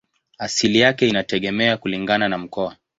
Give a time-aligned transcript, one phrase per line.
[0.37, 2.75] Asili yake inategemea kulingana na mkoa.